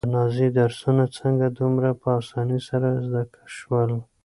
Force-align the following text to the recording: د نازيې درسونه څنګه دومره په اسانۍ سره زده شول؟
د 0.05 0.09
نازيې 0.15 0.49
درسونه 0.59 1.03
څنګه 1.17 1.47
دومره 1.59 1.89
په 2.01 2.07
اسانۍ 2.19 2.59
سره 2.69 2.87
زده 3.07 3.23
شول؟ 3.55 3.91